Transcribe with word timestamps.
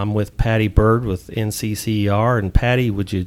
I'm 0.00 0.14
with 0.14 0.36
Patty 0.36 0.68
Bird 0.68 1.04
with 1.04 1.26
NCCER. 1.26 2.38
And 2.38 2.54
Patty, 2.54 2.88
would 2.88 3.12
you 3.12 3.26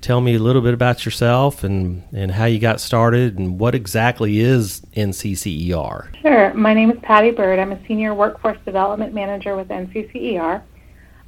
tell 0.00 0.20
me 0.20 0.36
a 0.36 0.38
little 0.38 0.62
bit 0.62 0.72
about 0.72 1.04
yourself 1.04 1.64
and, 1.64 2.04
and 2.12 2.30
how 2.30 2.44
you 2.44 2.60
got 2.60 2.80
started 2.80 3.36
and 3.36 3.58
what 3.58 3.74
exactly 3.74 4.38
is 4.38 4.80
NCCER? 4.96 6.20
Sure. 6.22 6.54
My 6.54 6.72
name 6.72 6.92
is 6.92 7.00
Patty 7.02 7.32
Bird. 7.32 7.58
I'm 7.58 7.72
a 7.72 7.84
Senior 7.88 8.14
Workforce 8.14 8.58
Development 8.64 9.12
Manager 9.12 9.56
with 9.56 9.66
NCCER. 9.66 10.62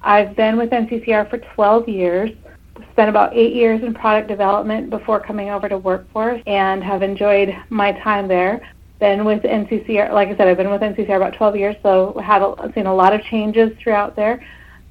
I've 0.02 0.36
been 0.36 0.56
with 0.56 0.70
NCCER 0.70 1.28
for 1.30 1.38
12 1.38 1.88
years. 1.88 2.30
Spent 2.92 3.10
about 3.10 3.34
eight 3.34 3.54
years 3.54 3.82
in 3.82 3.92
product 3.92 4.28
development 4.28 4.88
before 4.88 5.18
coming 5.18 5.50
over 5.50 5.68
to 5.68 5.78
workforce 5.78 6.40
and 6.46 6.84
have 6.84 7.02
enjoyed 7.02 7.52
my 7.70 7.90
time 7.90 8.28
there 8.28 8.62
been 9.00 9.24
with 9.24 9.42
NCCER, 9.42 10.12
like 10.12 10.28
I 10.28 10.36
said, 10.36 10.48
I've 10.48 10.56
been 10.56 10.70
with 10.70 10.80
NCCER 10.80 11.16
about 11.16 11.34
12 11.34 11.56
years, 11.56 11.76
so 11.82 12.18
had 12.24 12.40
a, 12.40 12.72
seen 12.74 12.86
a 12.86 12.94
lot 12.94 13.12
of 13.12 13.20
changes 13.24 13.76
throughout 13.78 14.16
there. 14.16 14.42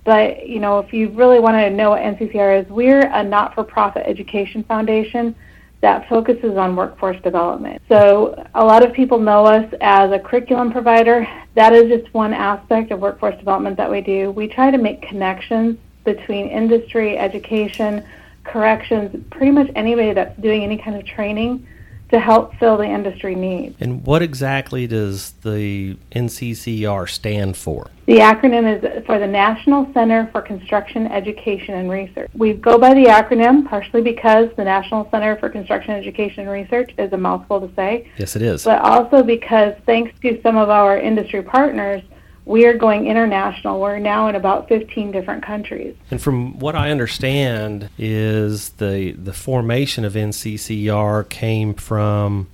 But 0.06 0.48
you 0.48 0.60
know, 0.60 0.80
if 0.80 0.94
you 0.94 1.10
really 1.10 1.40
want 1.40 1.56
to 1.56 1.70
know 1.70 1.90
what 1.90 2.02
NCCER 2.02 2.64
is, 2.64 2.70
we're 2.70 3.08
a 3.08 3.24
not-for-profit 3.24 4.04
education 4.06 4.64
foundation 4.64 5.36
that 5.82 6.08
focuses 6.08 6.58
on 6.58 6.76
workforce 6.76 7.22
development. 7.22 7.82
So 7.90 8.48
a 8.56 8.64
lot 8.64 8.86
of 8.86 8.94
people 8.94 9.20
know 9.20 9.46
us 9.46 9.72
as 9.82 10.12
a 10.12 10.20
curriculum 10.20 10.72
provider. 10.72 11.28
That 11.56 11.74
is 11.74 11.90
just 11.90 12.14
one 12.14 12.34
aspect 12.34 12.92
of 12.92 13.00
workforce 13.02 13.38
development 13.38 13.78
that 13.78 13.92
we 13.92 14.02
do. 14.02 14.32
We 14.32 14.48
try 14.48 14.72
to 14.72 14.78
make 14.78 15.02
connections 15.02 15.78
between 16.04 16.48
industry, 16.48 17.18
education, 17.18 18.06
corrections, 18.44 19.26
pretty 19.32 19.52
much 19.52 19.70
anybody 19.76 20.14
that's 20.14 20.40
doing 20.40 20.64
any 20.64 20.78
kind 20.78 20.96
of 20.96 21.06
training 21.06 21.68
to 22.10 22.20
help 22.20 22.56
fill 22.58 22.78
the 22.78 22.86
industry 22.86 23.36
needs. 23.36 23.76
And 23.80 24.06
what 24.06 24.22
exactly 24.22 24.88
does 24.88 25.32
the 25.42 25.98
NCCR 26.12 27.10
stand 27.10 27.58
for? 27.58 27.90
The 28.06 28.18
acronym 28.18 28.72
is 28.72 29.06
for 29.06 29.18
the 29.18 29.28
National 29.28 29.92
Center 29.94 30.30
for 30.32 30.42
Construction 30.42 31.08
Education 31.08 31.74
and 31.74 31.90
Research. 31.90 32.30
We 32.36 32.54
go 32.54 32.78
by 32.78 32.94
the 32.94 33.06
acronym 33.06 33.68
partially 33.68 34.02
because 34.02 34.50
the 34.56 34.64
National 34.64 35.10
Center 35.10 35.36
for 35.38 35.50
Construction 35.50 35.92
Education 35.92 36.42
and 36.42 36.52
Research 36.52 36.94
is 37.00 37.12
a 37.14 37.18
mouthful 37.18 37.68
to 37.68 37.74
say. 37.76 38.12
Yes, 38.18 38.36
it 38.36 38.44
is. 38.44 38.64
But 38.64 38.82
also 38.82 39.24
because 39.24 39.74
thanks 39.88 40.18
to 40.22 40.40
some 40.44 40.56
of 40.56 40.70
our 40.70 41.00
industry 41.00 41.42
partners, 41.42 42.04
we 42.46 42.66
are 42.66 42.78
going 42.78 43.08
international. 43.08 43.80
We're 43.80 44.00
now 44.00 44.28
in 44.28 44.36
about 44.36 44.68
15 44.68 45.12
different 45.12 45.44
countries. 45.44 45.96
And 46.12 46.22
from 46.22 46.60
what 46.60 46.76
I 46.76 46.92
understand 46.92 47.90
is 47.98 48.70
the 48.72 49.12
the 49.14 49.34
formation 49.34 50.06
of 50.06 50.14
NCCR 50.14 51.28
came 51.30 51.74
from 51.74 52.48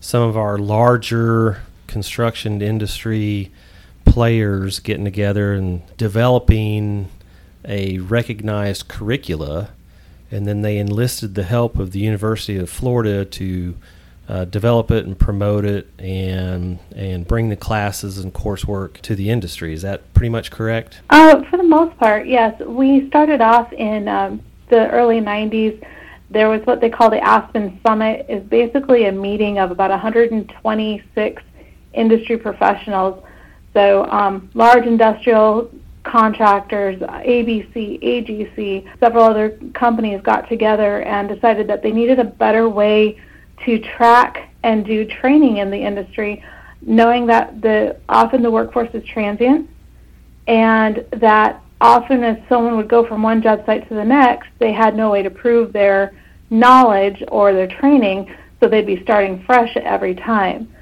some 0.00 0.22
of 0.22 0.36
our 0.36 0.58
larger 0.58 1.62
construction 1.86 2.62
industry 2.62 3.50
players 4.04 4.78
getting 4.78 5.04
together 5.04 5.52
and 5.52 5.82
developing 5.96 7.08
a 7.64 7.98
recognized 7.98 8.88
curricula 8.88 9.70
and 10.32 10.46
then 10.46 10.62
they 10.62 10.78
enlisted 10.78 11.34
the 11.34 11.42
help 11.44 11.78
of 11.78 11.92
the 11.92 12.00
University 12.00 12.56
of 12.56 12.70
Florida 12.70 13.24
to 13.24 13.76
uh, 14.28 14.44
develop 14.44 14.90
it 14.90 15.04
and 15.04 15.18
promote 15.18 15.64
it 15.64 15.88
and 15.98 16.78
and 16.94 17.26
bring 17.26 17.48
the 17.48 17.56
classes 17.56 18.18
and 18.18 18.32
coursework 18.32 19.00
to 19.00 19.14
the 19.14 19.30
industry. 19.30 19.72
Is 19.72 19.82
that 19.82 20.14
pretty 20.14 20.30
much 20.30 20.50
correct? 20.50 21.00
Uh, 21.10 21.42
for 21.44 21.56
the 21.56 21.64
most 21.64 21.96
part, 21.98 22.26
yes. 22.26 22.58
We 22.60 23.08
started 23.08 23.40
off 23.40 23.72
in 23.72 24.08
um, 24.08 24.40
the 24.68 24.88
early 24.90 25.20
90s. 25.20 25.84
There 26.30 26.48
was 26.48 26.62
what 26.64 26.80
they 26.80 26.88
call 26.88 27.10
the 27.10 27.20
Aspen 27.20 27.78
Summit. 27.84 28.26
is 28.28 28.42
basically 28.44 29.06
a 29.06 29.12
meeting 29.12 29.58
of 29.58 29.70
about 29.70 29.90
126 29.90 31.42
industry 31.92 32.38
professionals. 32.38 33.22
So 33.74 34.06
um, 34.06 34.50
large 34.54 34.86
industrial 34.86 35.70
contractors, 36.04 36.98
ABC, 37.00 38.02
AGC, 38.02 38.88
several 38.98 39.24
other 39.24 39.58
companies 39.74 40.20
got 40.22 40.48
together 40.48 41.02
and 41.02 41.28
decided 41.28 41.66
that 41.68 41.82
they 41.82 41.92
needed 41.92 42.18
a 42.18 42.24
better 42.24 42.68
way 42.68 43.20
to 43.64 43.78
track 43.78 44.50
and 44.62 44.84
do 44.84 45.04
training 45.04 45.58
in 45.58 45.70
the 45.70 45.76
industry, 45.76 46.44
knowing 46.80 47.26
that 47.26 47.60
the 47.60 47.96
often 48.08 48.42
the 48.42 48.50
workforce 48.50 48.90
is 48.94 49.04
transient, 49.04 49.68
and 50.46 51.04
that 51.12 51.62
often 51.80 52.22
as 52.22 52.38
someone 52.48 52.76
would 52.76 52.88
go 52.88 53.06
from 53.06 53.22
one 53.22 53.42
job 53.42 53.64
site 53.66 53.88
to 53.88 53.94
the 53.94 54.04
next, 54.04 54.48
they 54.58 54.72
had 54.72 54.96
no 54.96 55.10
way 55.10 55.22
to 55.22 55.30
prove 55.30 55.72
their 55.72 56.12
knowledge 56.50 57.22
or 57.28 57.52
their 57.52 57.66
training, 57.66 58.32
so 58.60 58.68
they'd 58.68 58.86
be 58.86 59.02
starting 59.02 59.42
fresh 59.44 59.76
every 59.76 60.14
time. 60.14 60.72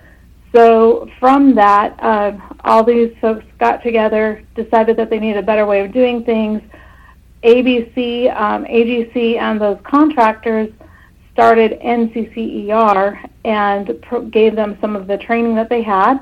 So 0.54 1.08
from 1.20 1.54
that, 1.54 1.98
uh, 2.02 2.32
all 2.64 2.84
these 2.84 3.14
folks 3.20 3.44
got 3.58 3.82
together, 3.82 4.42
decided 4.56 4.96
that 4.96 5.08
they 5.08 5.18
needed 5.18 5.38
a 5.38 5.46
better 5.46 5.64
way 5.64 5.80
of 5.80 5.92
doing 5.92 6.24
things. 6.24 6.60
ABC, 7.44 8.28
um, 8.38 8.64
AGC, 8.64 9.38
and 9.38 9.60
those 9.60 9.78
contractors 9.84 10.70
started 11.40 11.80
NCCER 11.80 13.30
and 13.46 14.02
pro- 14.02 14.26
gave 14.26 14.54
them 14.54 14.76
some 14.78 14.94
of 14.94 15.06
the 15.06 15.16
training 15.16 15.54
that 15.54 15.70
they 15.70 15.82
had. 15.82 16.18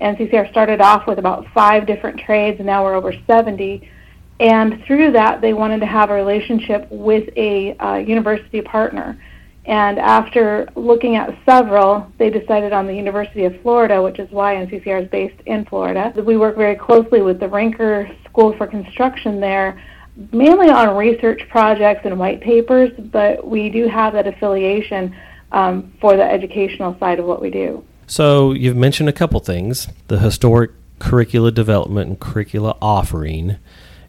NCCER 0.00 0.48
started 0.50 0.80
off 0.80 1.08
with 1.08 1.18
about 1.18 1.44
five 1.52 1.86
different 1.88 2.20
trades, 2.20 2.58
and 2.60 2.66
now 2.66 2.84
we're 2.84 2.94
over 2.94 3.12
70. 3.26 3.90
And 4.38 4.82
through 4.86 5.10
that, 5.12 5.40
they 5.40 5.54
wanted 5.54 5.80
to 5.80 5.86
have 5.86 6.10
a 6.10 6.14
relationship 6.14 6.86
with 6.88 7.28
a 7.36 7.76
uh, 7.78 7.96
university 7.96 8.60
partner. 8.62 9.20
And 9.66 9.98
after 9.98 10.68
looking 10.76 11.16
at 11.16 11.36
several, 11.44 12.10
they 12.18 12.30
decided 12.30 12.72
on 12.72 12.86
the 12.86 12.94
University 12.94 13.46
of 13.46 13.60
Florida, 13.62 14.00
which 14.00 14.20
is 14.20 14.30
why 14.30 14.54
NCCER 14.54 15.02
is 15.02 15.08
based 15.10 15.40
in 15.46 15.64
Florida. 15.64 16.12
We 16.24 16.36
work 16.36 16.56
very 16.56 16.76
closely 16.76 17.22
with 17.22 17.40
the 17.40 17.46
Rinker 17.46 18.08
School 18.24 18.56
for 18.56 18.68
Construction 18.68 19.40
there 19.40 19.82
mainly 20.32 20.68
on 20.68 20.96
research 20.96 21.48
projects 21.48 22.02
and 22.04 22.18
white 22.18 22.40
papers, 22.40 22.90
but 22.98 23.46
we 23.46 23.68
do 23.68 23.88
have 23.88 24.12
that 24.12 24.26
affiliation 24.26 25.14
um, 25.52 25.92
for 26.00 26.16
the 26.16 26.24
educational 26.24 26.96
side 26.98 27.18
of 27.18 27.26
what 27.26 27.40
we 27.40 27.50
do. 27.50 27.84
So 28.06 28.52
you've 28.52 28.76
mentioned 28.76 29.08
a 29.08 29.12
couple 29.12 29.40
things: 29.40 29.88
the 30.08 30.18
historic 30.18 30.72
curricula 30.98 31.52
development 31.52 32.08
and 32.08 32.20
curricula 32.20 32.76
offering, 32.82 33.56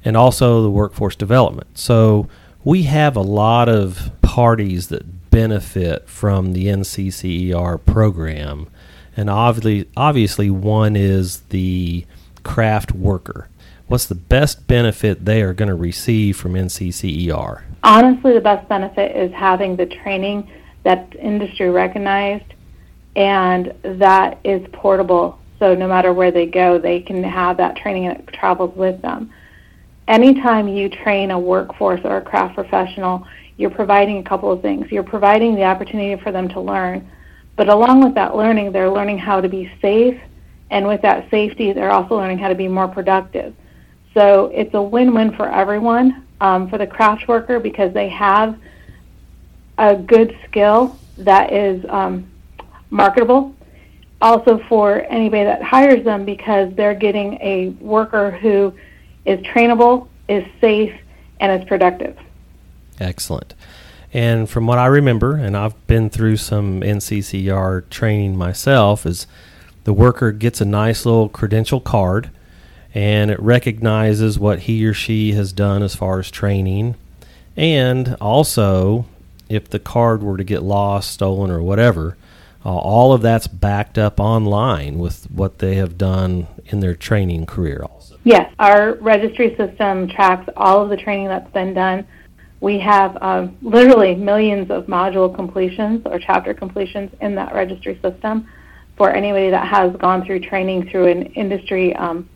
and 0.03 0.17
also 0.17 0.61
the 0.61 0.69
workforce 0.69 1.15
development. 1.15 1.77
So 1.77 2.27
we 2.63 2.83
have 2.83 3.15
a 3.15 3.21
lot 3.21 3.69
of 3.69 4.11
parties 4.21 4.87
that 4.87 5.29
benefit 5.29 6.09
from 6.09 6.53
the 6.53 6.65
NCCER 6.65 7.85
program, 7.85 8.67
and 9.15 9.29
obviously, 9.29 9.89
obviously, 9.95 10.49
one 10.49 10.95
is 10.95 11.41
the 11.49 12.05
craft 12.43 12.91
worker 12.91 13.47
what's 13.91 14.05
the 14.05 14.15
best 14.15 14.67
benefit 14.67 15.25
they 15.25 15.41
are 15.41 15.53
going 15.53 15.67
to 15.67 15.75
receive 15.75 16.37
from 16.37 16.53
NCCER? 16.53 17.61
Honestly, 17.83 18.33
the 18.33 18.39
best 18.39 18.67
benefit 18.69 19.13
is 19.13 19.33
having 19.33 19.75
the 19.75 19.85
training 19.85 20.49
that's 20.83 21.13
industry 21.15 21.69
recognized 21.69 22.53
and 23.17 23.73
that 23.83 24.39
is 24.45 24.65
portable. 24.71 25.37
So 25.59 25.75
no 25.75 25.89
matter 25.89 26.13
where 26.13 26.31
they 26.31 26.45
go, 26.45 26.79
they 26.79 27.01
can 27.01 27.21
have 27.21 27.57
that 27.57 27.75
training 27.75 28.05
and 28.07 28.17
it 28.17 28.27
travels 28.27 28.73
with 28.77 29.01
them. 29.01 29.33
Anytime 30.07 30.69
you 30.69 30.87
train 30.87 31.31
a 31.31 31.37
workforce 31.37 31.99
or 32.05 32.15
a 32.15 32.21
craft 32.21 32.55
professional, 32.55 33.27
you're 33.57 33.69
providing 33.69 34.19
a 34.19 34.23
couple 34.23 34.53
of 34.53 34.61
things. 34.61 34.89
You're 34.89 35.03
providing 35.03 35.53
the 35.55 35.65
opportunity 35.65 36.21
for 36.23 36.31
them 36.31 36.47
to 36.49 36.61
learn, 36.61 37.11
but 37.57 37.67
along 37.67 38.05
with 38.05 38.15
that 38.15 38.37
learning, 38.37 38.71
they're 38.71 38.89
learning 38.89 39.17
how 39.17 39.41
to 39.41 39.49
be 39.49 39.69
safe, 39.81 40.19
and 40.69 40.87
with 40.87 41.01
that 41.01 41.29
safety, 41.29 41.73
they're 41.73 41.91
also 41.91 42.15
learning 42.15 42.37
how 42.37 42.47
to 42.47 42.55
be 42.55 42.69
more 42.69 42.87
productive. 42.87 43.53
So 44.13 44.47
it's 44.53 44.73
a 44.73 44.81
win-win 44.81 45.33
for 45.35 45.49
everyone, 45.49 46.25
um, 46.41 46.69
for 46.69 46.77
the 46.77 46.87
craft 46.87 47.27
worker 47.27 47.59
because 47.59 47.93
they 47.93 48.09
have 48.09 48.57
a 49.77 49.95
good 49.95 50.37
skill 50.47 50.97
that 51.17 51.53
is 51.53 51.85
um, 51.89 52.29
marketable. 52.89 53.55
Also 54.21 54.59
for 54.69 55.01
anybody 55.09 55.43
that 55.43 55.63
hires 55.63 56.03
them 56.03 56.25
because 56.25 56.73
they're 56.75 56.93
getting 56.93 57.33
a 57.41 57.69
worker 57.79 58.31
who 58.31 58.73
is 59.25 59.39
trainable, 59.39 60.07
is 60.27 60.45
safe, 60.59 60.93
and 61.39 61.61
is 61.61 61.67
productive. 61.67 62.17
Excellent. 62.99 63.55
And 64.13 64.49
from 64.49 64.67
what 64.67 64.77
I 64.77 64.87
remember, 64.87 65.35
and 65.35 65.55
I've 65.55 65.87
been 65.87 66.09
through 66.09 66.37
some 66.37 66.81
NCCR 66.81 67.89
training 67.89 68.35
myself, 68.35 69.05
is 69.05 69.25
the 69.85 69.93
worker 69.93 70.31
gets 70.31 70.61
a 70.61 70.65
nice 70.65 71.05
little 71.05 71.29
credential 71.29 71.79
card 71.79 72.29
and 72.93 73.31
it 73.31 73.39
recognizes 73.39 74.37
what 74.37 74.59
he 74.59 74.85
or 74.85 74.93
she 74.93 75.33
has 75.33 75.53
done 75.53 75.81
as 75.81 75.95
far 75.95 76.19
as 76.19 76.29
training. 76.29 76.95
And 77.55 78.17
also, 78.19 79.05
if 79.49 79.69
the 79.69 79.79
card 79.79 80.23
were 80.23 80.37
to 80.37 80.43
get 80.43 80.63
lost, 80.63 81.11
stolen, 81.11 81.51
or 81.51 81.61
whatever, 81.61 82.17
uh, 82.65 82.69
all 82.69 83.13
of 83.13 83.21
that's 83.21 83.47
backed 83.47 83.97
up 83.97 84.19
online 84.19 84.99
with 84.99 85.29
what 85.31 85.59
they 85.59 85.75
have 85.75 85.97
done 85.97 86.47
in 86.67 86.79
their 86.79 86.95
training 86.95 87.45
career. 87.45 87.83
Also. 87.89 88.17
Yes, 88.23 88.53
our 88.59 88.93
registry 88.95 89.55
system 89.55 90.07
tracks 90.07 90.47
all 90.55 90.83
of 90.83 90.89
the 90.89 90.97
training 90.97 91.27
that's 91.27 91.51
been 91.51 91.73
done. 91.73 92.05
We 92.59 92.77
have 92.79 93.17
um, 93.21 93.57
literally 93.63 94.13
millions 94.13 94.69
of 94.69 94.85
module 94.85 95.33
completions 95.33 96.03
or 96.05 96.19
chapter 96.19 96.53
completions 96.53 97.11
in 97.19 97.33
that 97.35 97.53
registry 97.55 97.99
system 98.03 98.47
for 98.97 99.09
anybody 99.09 99.49
that 99.49 99.67
has 99.67 99.95
gone 99.95 100.23
through 100.23 100.41
training 100.41 100.87
through 100.89 101.07
an 101.07 101.23
industry 101.33 101.95
um, 101.95 102.29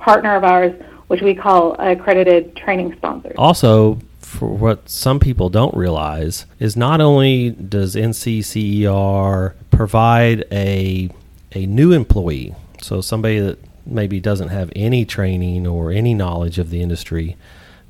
partner 0.00 0.34
of 0.36 0.44
ours, 0.44 0.72
which 1.08 1.22
we 1.22 1.34
call 1.34 1.74
accredited 1.78 2.56
training 2.56 2.94
sponsors. 2.96 3.34
Also, 3.36 4.00
for 4.20 4.48
what 4.48 4.88
some 4.88 5.18
people 5.18 5.48
don't 5.48 5.74
realize 5.74 6.46
is 6.58 6.76
not 6.76 7.00
only 7.00 7.50
does 7.50 7.94
NCCER 7.94 9.54
provide 9.70 10.44
a 10.52 11.10
a 11.52 11.66
new 11.66 11.92
employee, 11.92 12.54
so 12.80 13.00
somebody 13.00 13.40
that 13.40 13.58
maybe 13.84 14.20
doesn't 14.20 14.48
have 14.48 14.70
any 14.76 15.04
training 15.04 15.66
or 15.66 15.90
any 15.90 16.14
knowledge 16.14 16.58
of 16.58 16.70
the 16.70 16.80
industry, 16.80 17.36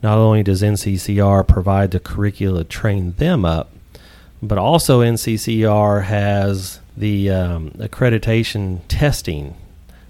not 0.02 0.16
only 0.16 0.42
does 0.42 0.62
NCCER 0.62 1.46
provide 1.46 1.90
the 1.90 2.00
curricula 2.00 2.64
to 2.64 2.68
train 2.68 3.12
them 3.12 3.44
up, 3.44 3.70
but 4.42 4.56
also 4.56 5.02
NCCER 5.02 6.04
has 6.04 6.80
the 6.96 7.30
um, 7.30 7.70
accreditation 7.72 8.80
testing. 8.88 9.54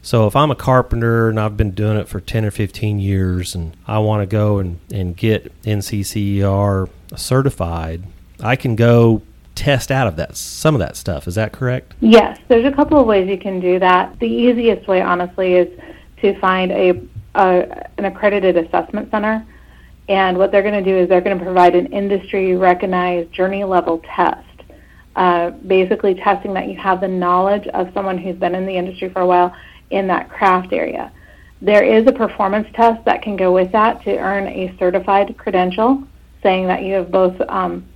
So 0.02 0.26
if 0.26 0.34
I'm 0.34 0.50
a 0.50 0.54
carpenter 0.54 1.28
and 1.28 1.38
I've 1.38 1.56
been 1.56 1.72
doing 1.72 1.98
it 1.98 2.08
for 2.08 2.20
10 2.20 2.44
or 2.44 2.50
15 2.50 2.98
years 2.98 3.54
and 3.54 3.76
I 3.86 3.98
want 3.98 4.22
to 4.22 4.26
go 4.26 4.58
and, 4.58 4.80
and 4.92 5.16
get 5.16 5.52
NCCER 5.62 6.88
certified, 7.16 8.04
I 8.42 8.56
can 8.56 8.76
go 8.76 9.22
test 9.54 9.90
out 9.90 10.06
of 10.06 10.16
that 10.16 10.36
some 10.36 10.74
of 10.74 10.78
that 10.78 10.96
stuff. 10.96 11.28
Is 11.28 11.34
that 11.34 11.52
correct? 11.52 11.94
Yes, 12.00 12.38
there's 12.48 12.64
a 12.64 12.74
couple 12.74 12.98
of 12.98 13.06
ways 13.06 13.28
you 13.28 13.38
can 13.38 13.60
do 13.60 13.78
that. 13.78 14.18
The 14.18 14.26
easiest 14.26 14.88
way, 14.88 15.02
honestly, 15.02 15.54
is 15.54 15.68
to 16.22 16.38
find 16.40 16.72
a, 16.72 17.00
a 17.34 17.88
an 17.98 18.06
accredited 18.06 18.56
assessment 18.56 19.10
center, 19.10 19.46
and 20.08 20.38
what 20.38 20.50
they're 20.50 20.62
going 20.62 20.82
to 20.82 20.90
do 20.90 20.96
is 20.96 21.08
they're 21.08 21.20
going 21.20 21.38
to 21.38 21.44
provide 21.44 21.74
an 21.74 21.86
industry 21.86 22.56
recognized 22.56 23.32
journey 23.32 23.64
level 23.64 24.02
test. 24.14 24.46
Uh, 25.16 25.50
basically, 25.50 26.14
testing 26.14 26.54
that 26.54 26.68
you 26.68 26.76
have 26.76 27.00
the 27.00 27.08
knowledge 27.08 27.66
of 27.68 27.92
someone 27.92 28.16
who's 28.16 28.36
been 28.36 28.54
in 28.54 28.64
the 28.64 28.76
industry 28.76 29.10
for 29.10 29.20
a 29.20 29.26
while 29.26 29.54
in 29.90 30.06
that 30.08 30.28
craft 30.28 30.72
area. 30.72 31.12
There 31.62 31.84
is 31.84 32.06
a 32.06 32.12
performance 32.12 32.68
test 32.74 33.04
that 33.04 33.22
can 33.22 33.36
go 33.36 33.52
with 33.52 33.70
that 33.72 34.02
to 34.04 34.16
earn 34.16 34.46
a 34.46 34.74
certified 34.78 35.36
credential, 35.36 36.02
saying 36.42 36.66
that 36.68 36.82
you 36.82 36.94
have 36.94 37.10
both 37.10 37.38
um, 37.48 37.86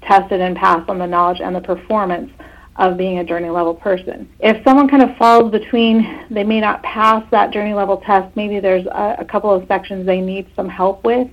tested 0.00 0.40
and 0.40 0.56
passed 0.56 0.88
on 0.88 0.98
the 0.98 1.06
knowledge 1.06 1.40
and 1.40 1.54
the 1.54 1.60
performance 1.60 2.30
of 2.76 2.96
being 2.96 3.18
a 3.18 3.24
journey 3.24 3.50
level 3.50 3.74
person. 3.74 4.28
If 4.40 4.62
someone 4.64 4.88
kind 4.88 5.02
of 5.02 5.16
falls 5.16 5.50
between, 5.50 6.26
they 6.30 6.42
may 6.42 6.60
not 6.60 6.82
pass 6.82 7.24
that 7.30 7.52
journey 7.52 7.74
level 7.74 7.98
test, 7.98 8.34
maybe 8.34 8.60
there's 8.60 8.86
a, 8.86 9.16
a 9.18 9.24
couple 9.24 9.52
of 9.52 9.66
sections 9.68 10.06
they 10.06 10.20
need 10.20 10.46
some 10.56 10.68
help 10.68 11.04
with. 11.04 11.28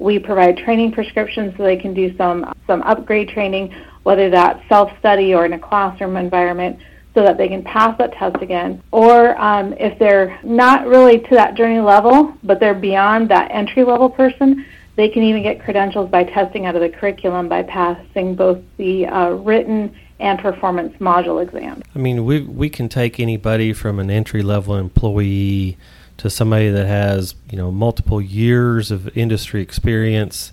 We 0.00 0.18
provide 0.18 0.56
training 0.56 0.90
prescriptions 0.90 1.54
so 1.56 1.62
they 1.62 1.76
can 1.76 1.94
do 1.94 2.16
some, 2.16 2.52
some 2.66 2.82
upgrade 2.82 3.28
training, 3.28 3.72
whether 4.02 4.28
that's 4.28 4.68
self 4.68 4.90
study 4.98 5.34
or 5.34 5.46
in 5.46 5.52
a 5.52 5.58
classroom 5.58 6.16
environment, 6.16 6.80
so 7.14 7.22
that 7.22 7.36
they 7.36 7.48
can 7.48 7.62
pass 7.62 7.96
that 7.98 8.12
test 8.14 8.36
again. 8.42 8.82
Or 8.90 9.38
um, 9.40 9.74
if 9.74 9.98
they're 9.98 10.38
not 10.42 10.86
really 10.86 11.18
to 11.18 11.30
that 11.34 11.54
journey 11.54 11.80
level, 11.80 12.34
but 12.42 12.58
they're 12.58 12.74
beyond 12.74 13.28
that 13.30 13.50
entry 13.50 13.84
level 13.84 14.08
person, 14.08 14.64
they 14.96 15.08
can 15.08 15.22
even 15.22 15.42
get 15.42 15.62
credentials 15.62 16.10
by 16.10 16.24
testing 16.24 16.66
out 16.66 16.74
of 16.74 16.80
the 16.80 16.88
curriculum 16.88 17.48
by 17.48 17.62
passing 17.62 18.34
both 18.34 18.58
the 18.76 19.06
uh, 19.06 19.30
written 19.30 19.94
and 20.20 20.38
performance 20.38 20.96
module 20.98 21.42
exams. 21.42 21.82
I 21.94 21.98
mean, 21.98 22.24
we 22.24 22.42
we 22.42 22.70
can 22.70 22.88
take 22.88 23.18
anybody 23.18 23.72
from 23.72 23.98
an 23.98 24.10
entry 24.10 24.42
level 24.42 24.76
employee 24.76 25.76
to 26.18 26.30
somebody 26.30 26.70
that 26.70 26.86
has 26.86 27.34
you 27.50 27.58
know 27.58 27.70
multiple 27.70 28.20
years 28.20 28.90
of 28.90 29.14
industry 29.16 29.60
experience 29.60 30.52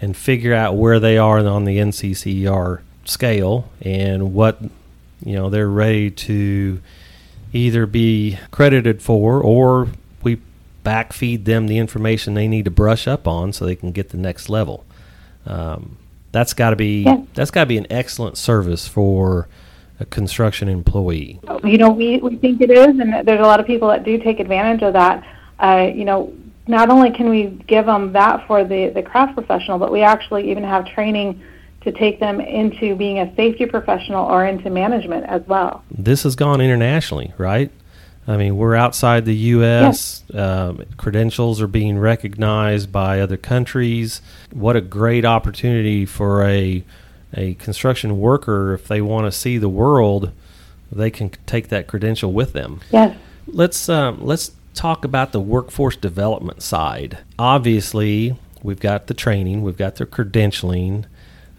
and 0.00 0.16
figure 0.16 0.54
out 0.54 0.76
where 0.76 1.00
they 1.00 1.18
are 1.18 1.38
on 1.38 1.64
the 1.64 1.78
NCCER 1.78 2.82
scale 3.04 3.70
and 3.82 4.32
what 4.32 4.60
you 5.24 5.34
know 5.34 5.50
they're 5.50 5.68
ready 5.68 6.10
to 6.10 6.80
either 7.52 7.86
be 7.86 8.38
credited 8.50 9.02
for 9.02 9.42
or 9.42 9.88
we 10.22 10.40
backfeed 10.84 11.44
them 11.44 11.66
the 11.66 11.78
information 11.78 12.34
they 12.34 12.48
need 12.48 12.64
to 12.64 12.70
brush 12.70 13.06
up 13.06 13.26
on 13.26 13.52
so 13.52 13.64
they 13.64 13.76
can 13.76 13.92
get 13.92 14.10
the 14.10 14.16
next 14.16 14.48
level. 14.48 14.84
Um, 15.46 15.96
that's 16.30 16.52
got 16.52 16.70
to 16.70 16.76
be 16.76 17.02
yeah. 17.02 17.22
that's 17.34 17.50
got 17.50 17.62
to 17.62 17.66
be 17.66 17.78
an 17.78 17.86
excellent 17.90 18.36
service 18.36 18.86
for 18.86 19.48
a 20.00 20.04
construction 20.04 20.68
employee. 20.68 21.40
You 21.64 21.78
know, 21.78 21.90
we, 21.90 22.18
we 22.18 22.36
think 22.36 22.60
it 22.60 22.70
is, 22.70 22.98
and 23.00 23.26
there's 23.26 23.40
a 23.40 23.44
lot 23.44 23.60
of 23.60 23.66
people 23.66 23.88
that 23.88 24.04
do 24.04 24.18
take 24.18 24.38
advantage 24.40 24.82
of 24.82 24.92
that. 24.92 25.26
Uh, 25.58 25.90
you 25.92 26.04
know, 26.04 26.32
not 26.68 26.90
only 26.90 27.10
can 27.10 27.28
we 27.28 27.46
give 27.66 27.86
them 27.86 28.12
that 28.12 28.46
for 28.46 28.62
the, 28.62 28.90
the 28.90 29.02
craft 29.02 29.34
professional, 29.34 29.78
but 29.78 29.90
we 29.90 30.02
actually 30.02 30.50
even 30.50 30.62
have 30.62 30.86
training 30.86 31.42
to 31.90 31.98
take 31.98 32.20
them 32.20 32.40
into 32.40 32.94
being 32.94 33.18
a 33.18 33.34
safety 33.34 33.66
professional 33.66 34.26
or 34.26 34.44
into 34.44 34.68
management 34.70 35.24
as 35.26 35.42
well. 35.46 35.82
This 35.90 36.24
has 36.24 36.36
gone 36.36 36.60
internationally, 36.60 37.32
right? 37.38 37.70
I 38.26 38.36
mean, 38.36 38.58
we're 38.58 38.74
outside 38.74 39.24
the 39.24 39.34
U.S. 39.34 40.22
Yes. 40.28 40.38
Um, 40.38 40.84
credentials 40.98 41.62
are 41.62 41.66
being 41.66 41.98
recognized 41.98 42.92
by 42.92 43.20
other 43.20 43.38
countries. 43.38 44.20
What 44.52 44.76
a 44.76 44.82
great 44.82 45.24
opportunity 45.24 46.04
for 46.04 46.44
a 46.44 46.84
a 47.34 47.54
construction 47.54 48.18
worker 48.18 48.72
if 48.72 48.88
they 48.88 49.02
want 49.02 49.26
to 49.26 49.32
see 49.32 49.58
the 49.58 49.68
world, 49.68 50.32
they 50.90 51.10
can 51.10 51.30
take 51.46 51.68
that 51.68 51.86
credential 51.86 52.32
with 52.32 52.54
them. 52.54 52.80
Yes. 52.90 53.16
Let's 53.46 53.88
um, 53.88 54.18
let's 54.22 54.52
talk 54.74 55.04
about 55.04 55.32
the 55.32 55.40
workforce 55.40 55.96
development 55.96 56.62
side. 56.62 57.18
Obviously, 57.38 58.36
we've 58.62 58.80
got 58.80 59.06
the 59.06 59.14
training, 59.14 59.62
we've 59.62 59.78
got 59.78 59.96
the 59.96 60.04
credentialing. 60.04 61.06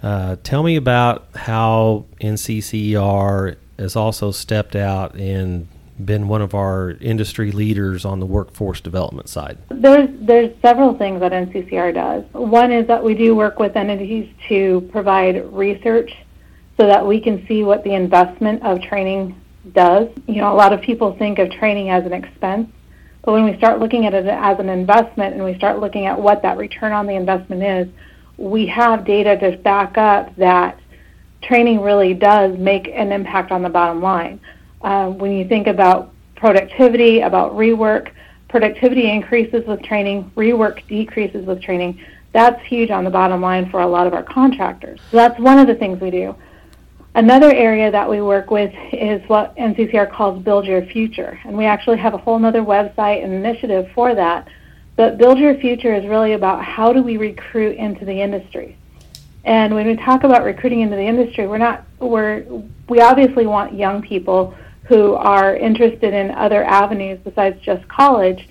Uh, 0.01 0.37
tell 0.43 0.63
me 0.63 0.75
about 0.75 1.27
how 1.35 2.05
NCCER 2.21 3.57
has 3.77 3.95
also 3.95 4.31
stepped 4.31 4.75
out 4.75 5.15
and 5.15 5.67
been 6.03 6.27
one 6.27 6.41
of 6.41 6.53
our 6.53 6.91
industry 7.01 7.51
leaders 7.51 8.05
on 8.05 8.19
the 8.19 8.25
workforce 8.25 8.79
development 8.79 9.27
side? 9.27 9.57
There's 9.69 10.09
there's 10.19 10.55
several 10.61 10.97
things 10.97 11.19
that 11.19 11.31
NCCER 11.31 11.93
does. 11.93 12.23
One 12.31 12.71
is 12.71 12.87
that 12.87 13.03
we 13.03 13.13
do 13.13 13.35
work 13.35 13.59
with 13.59 13.75
entities 13.75 14.29
to 14.47 14.81
provide 14.91 15.51
research 15.53 16.15
so 16.77 16.87
that 16.87 17.05
we 17.05 17.19
can 17.19 17.45
see 17.47 17.63
what 17.63 17.83
the 17.83 17.93
investment 17.93 18.63
of 18.63 18.81
training 18.81 19.39
does. 19.73 20.07
You 20.27 20.35
know, 20.35 20.53
a 20.53 20.55
lot 20.55 20.71
of 20.71 20.81
people 20.81 21.15
think 21.17 21.39
of 21.39 21.51
training 21.51 21.89
as 21.89 22.05
an 22.05 22.13
expense, 22.13 22.69
but 23.23 23.33
when 23.33 23.43
we 23.43 23.57
start 23.57 23.79
looking 23.79 24.05
at 24.05 24.13
it 24.13 24.25
as 24.25 24.59
an 24.59 24.69
investment 24.69 25.35
and 25.35 25.43
we 25.43 25.55
start 25.55 25.79
looking 25.79 26.05
at 26.05 26.19
what 26.19 26.41
that 26.43 26.57
return 26.57 26.93
on 26.93 27.05
the 27.05 27.15
investment 27.15 27.61
is, 27.61 27.93
we 28.39 28.65
have 28.67 29.05
data 29.05 29.37
to 29.37 29.57
back 29.57 29.97
up 29.97 30.33
that 30.37 30.79
training 31.41 31.81
really 31.81 32.13
does 32.13 32.57
make 32.57 32.87
an 32.87 33.11
impact 33.11 33.51
on 33.51 33.61
the 33.61 33.69
bottom 33.69 34.01
line. 34.01 34.39
Uh, 34.81 35.09
when 35.09 35.31
you 35.31 35.47
think 35.47 35.67
about 35.67 36.13
productivity, 36.35 37.19
about 37.19 37.51
rework, 37.51 38.11
productivity 38.47 39.11
increases 39.11 39.65
with 39.67 39.81
training, 39.83 40.31
rework 40.35 40.87
decreases 40.87 41.45
with 41.45 41.61
training. 41.61 41.99
That's 42.31 42.61
huge 42.65 42.91
on 42.91 43.03
the 43.03 43.09
bottom 43.09 43.41
line 43.41 43.69
for 43.69 43.81
a 43.81 43.87
lot 43.87 44.07
of 44.07 44.13
our 44.13 44.23
contractors. 44.23 44.99
So 45.11 45.17
that's 45.17 45.39
one 45.39 45.59
of 45.59 45.67
the 45.67 45.75
things 45.75 45.99
we 45.99 46.09
do. 46.09 46.35
Another 47.15 47.51
area 47.51 47.91
that 47.91 48.09
we 48.09 48.21
work 48.21 48.51
with 48.51 48.73
is 48.93 49.27
what 49.27 49.55
NCCER 49.57 50.11
calls 50.11 50.41
Build 50.43 50.65
Your 50.65 50.85
Future, 50.85 51.39
and 51.43 51.57
we 51.57 51.65
actually 51.65 51.97
have 51.97 52.13
a 52.13 52.17
whole 52.17 52.43
other 52.45 52.61
website 52.61 53.23
and 53.23 53.33
initiative 53.33 53.89
for 53.93 54.15
that. 54.15 54.47
But 54.99 55.17
Build 55.17 55.39
Your 55.39 55.55
Future 55.55 55.93
is 55.93 56.05
really 56.05 56.33
about 56.33 56.61
how 56.61 56.91
do 56.91 57.01
we 57.01 57.15
recruit 57.15 57.77
into 57.77 58.03
the 58.03 58.21
industry. 58.21 58.75
And 59.45 59.73
when 59.73 59.87
we 59.87 59.95
talk 59.95 60.25
about 60.25 60.43
recruiting 60.43 60.81
into 60.81 60.97
the 60.97 61.05
industry, 61.05 61.47
we're 61.47 61.57
not 61.57 61.85
we're 61.99 62.43
we 62.89 62.99
obviously 62.99 63.47
want 63.47 63.73
young 63.73 64.01
people 64.01 64.53
who 64.83 65.13
are 65.13 65.55
interested 65.55 66.13
in 66.13 66.31
other 66.31 66.65
avenues 66.65 67.17
besides 67.23 67.61
just 67.61 67.87
college. 67.87 68.49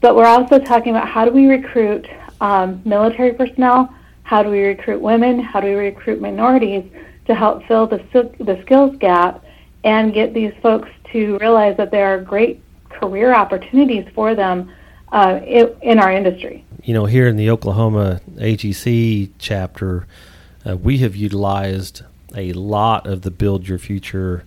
But 0.00 0.16
we're 0.16 0.26
also 0.26 0.58
talking 0.58 0.90
about 0.96 1.06
how 1.06 1.24
do 1.24 1.30
we 1.30 1.46
recruit 1.46 2.08
um, 2.40 2.82
military 2.84 3.32
personnel, 3.32 3.94
how 4.24 4.42
do 4.42 4.50
we 4.50 4.62
recruit 4.64 5.00
women, 5.00 5.38
how 5.38 5.60
do 5.60 5.68
we 5.68 5.74
recruit 5.74 6.20
minorities 6.20 6.90
to 7.26 7.36
help 7.36 7.64
fill 7.66 7.86
the, 7.86 8.02
the 8.40 8.60
skills 8.62 8.96
gap 8.96 9.44
and 9.84 10.12
get 10.12 10.34
these 10.34 10.54
folks 10.60 10.88
to 11.12 11.38
realize 11.38 11.76
that 11.76 11.92
there 11.92 12.12
are 12.12 12.20
great 12.20 12.60
career 12.88 13.32
opportunities 13.32 14.04
for 14.12 14.34
them 14.34 14.72
uh, 15.14 15.40
in 15.44 16.00
our 16.00 16.12
industry. 16.12 16.64
You 16.82 16.92
know, 16.92 17.06
here 17.06 17.28
in 17.28 17.36
the 17.36 17.48
Oklahoma 17.48 18.20
AGC 18.34 19.30
chapter, 19.38 20.06
uh, 20.66 20.76
we 20.76 20.98
have 20.98 21.14
utilized 21.14 22.02
a 22.36 22.52
lot 22.52 23.06
of 23.06 23.22
the 23.22 23.30
Build 23.30 23.68
Your 23.68 23.78
Future 23.78 24.44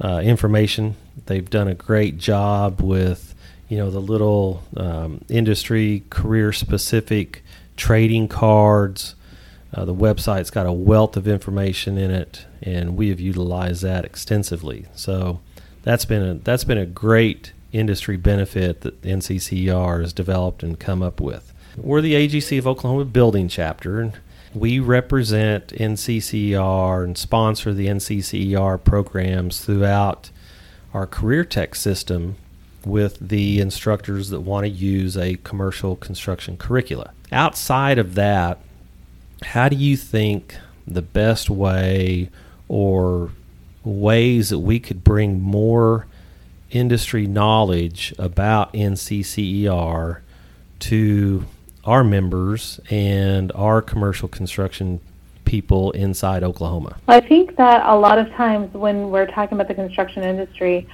uh, 0.00 0.20
information. 0.22 0.96
They've 1.26 1.48
done 1.48 1.68
a 1.68 1.74
great 1.74 2.18
job 2.18 2.82
with 2.82 3.34
you 3.68 3.78
know 3.78 3.90
the 3.90 4.00
little 4.00 4.62
um, 4.76 5.24
industry 5.30 6.04
career 6.10 6.52
specific 6.52 7.42
trading 7.76 8.28
cards. 8.28 9.14
Uh, 9.72 9.86
the 9.86 9.94
website's 9.94 10.50
got 10.50 10.66
a 10.66 10.72
wealth 10.72 11.16
of 11.16 11.26
information 11.26 11.96
in 11.96 12.10
it, 12.10 12.44
and 12.62 12.94
we 12.94 13.08
have 13.08 13.20
utilized 13.20 13.82
that 13.82 14.04
extensively. 14.04 14.84
So 14.94 15.40
that's 15.82 16.04
been 16.04 16.22
a 16.22 16.34
that's 16.34 16.64
been 16.64 16.78
a 16.78 16.86
great 16.86 17.52
industry 17.74 18.16
benefit 18.16 18.80
that 18.82 19.02
the 19.02 19.10
NCCER 19.10 20.00
has 20.00 20.12
developed 20.12 20.62
and 20.62 20.78
come 20.78 21.02
up 21.02 21.20
with. 21.20 21.52
We're 21.76 22.00
the 22.00 22.14
AGC 22.14 22.58
of 22.58 22.66
Oklahoma 22.66 23.04
Building 23.04 23.48
Chapter, 23.48 24.00
and 24.00 24.12
we 24.54 24.78
represent 24.78 25.68
NCCER 25.68 27.04
and 27.04 27.18
sponsor 27.18 27.74
the 27.74 27.88
NCCER 27.88 28.82
programs 28.84 29.64
throughout 29.64 30.30
our 30.92 31.06
career 31.06 31.44
tech 31.44 31.74
system. 31.74 32.36
with 32.86 33.18
the 33.18 33.60
instructors 33.60 34.28
that 34.30 34.40
want 34.40 34.64
to 34.64 34.70
use 34.70 35.16
a 35.16 35.36
commercial 35.36 35.96
construction 35.96 36.56
curricula. 36.56 37.12
Outside 37.32 37.98
of 37.98 38.14
that, 38.14 38.58
how 39.42 39.68
do 39.68 39.76
you 39.76 39.96
think 39.96 40.56
the 40.86 41.02
best 41.02 41.48
way 41.48 42.28
or 42.68 43.30
ways 43.82 44.50
that 44.50 44.58
we 44.58 44.78
could 44.78 45.02
bring 45.04 45.40
more 45.40 46.06
industry 46.70 47.26
knowledge 47.26 48.14
about 48.18 48.72
NCCER 48.72 50.20
to 50.80 51.44
our 51.84 52.04
members 52.04 52.80
and 52.90 53.52
our 53.54 53.82
commercial 53.82 54.28
construction 54.28 55.00
people 55.44 55.90
inside 55.92 56.42
Oklahoma? 56.42 56.96
I 57.08 57.20
think 57.20 57.56
that 57.56 57.86
a 57.86 57.96
lot 57.96 58.18
of 58.18 58.30
times 58.32 58.72
when 58.74 59.10
we're 59.10 59.26
talking 59.26 59.56
about 59.56 59.68
the 59.68 59.74
construction 59.74 60.22
industry, 60.22 60.88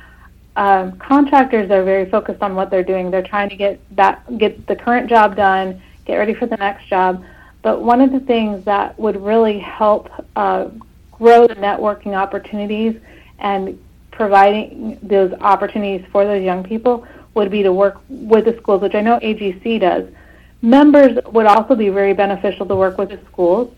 um, 0.56 0.98
contractors 0.98 1.70
are 1.70 1.84
very 1.84 2.10
focused 2.10 2.42
on 2.42 2.54
what 2.54 2.70
they're 2.70 2.82
doing. 2.82 3.10
They're 3.10 3.22
trying 3.22 3.48
to 3.50 3.56
get 3.56 3.80
that 3.96 4.38
get 4.38 4.66
the 4.66 4.76
current 4.76 5.08
job 5.08 5.36
done, 5.36 5.80
get 6.04 6.16
ready 6.16 6.34
for 6.34 6.46
the 6.46 6.56
next 6.56 6.86
job. 6.88 7.24
But 7.62 7.82
one 7.82 8.00
of 8.00 8.10
the 8.10 8.20
things 8.20 8.64
that 8.64 8.98
would 8.98 9.22
really 9.22 9.58
help 9.58 10.10
uh, 10.34 10.68
grow 11.12 11.46
the 11.46 11.54
networking 11.54 12.14
opportunities 12.14 12.98
and 13.38 13.78
providing 14.20 14.98
those 15.02 15.32
opportunities 15.40 16.04
for 16.12 16.26
those 16.26 16.42
young 16.42 16.62
people 16.62 17.06
would 17.32 17.50
be 17.50 17.62
to 17.62 17.72
work 17.72 18.02
with 18.10 18.44
the 18.44 18.54
schools, 18.58 18.82
which 18.82 18.94
I 18.94 19.00
know 19.00 19.18
AGC 19.18 19.80
does. 19.80 20.06
Members 20.60 21.16
would 21.32 21.46
also 21.46 21.74
be 21.74 21.88
very 21.88 22.12
beneficial 22.12 22.66
to 22.66 22.76
work 22.76 22.98
with 22.98 23.08
the 23.08 23.18
schools. 23.32 23.74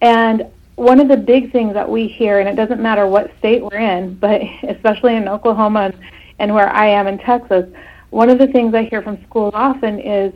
And 0.00 0.46
one 0.76 1.00
of 1.00 1.08
the 1.08 1.16
big 1.16 1.50
things 1.50 1.74
that 1.74 1.90
we 1.90 2.06
hear, 2.06 2.38
and 2.38 2.48
it 2.48 2.54
doesn't 2.54 2.80
matter 2.80 3.08
what 3.08 3.36
state 3.40 3.64
we're 3.64 3.78
in, 3.78 4.14
but 4.14 4.42
especially 4.62 5.16
in 5.16 5.26
Oklahoma 5.26 5.92
and, 6.38 6.54
where 6.54 6.68
I 6.68 6.86
am 6.86 7.08
in 7.08 7.18
Texas, 7.18 7.66
one 8.10 8.30
of 8.30 8.38
the 8.38 8.46
things 8.46 8.74
I 8.74 8.84
hear 8.84 9.02
from 9.02 9.20
schools 9.24 9.54
often 9.56 9.98
is, 9.98 10.32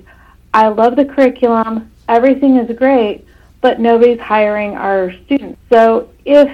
I 0.53 0.67
love 0.67 0.97
the 0.97 1.05
curriculum, 1.05 1.93
everything 2.09 2.57
is 2.57 2.77
great, 2.77 3.25
but 3.61 3.79
nobody's 3.79 4.19
hiring 4.19 4.77
our 4.77 5.13
students. 5.27 5.61
So 5.71 6.11
if 6.25 6.51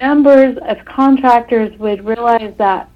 members, 0.00 0.56
if 0.62 0.84
contractors 0.84 1.76
would 1.78 2.04
realize 2.04 2.54
that 2.58 2.88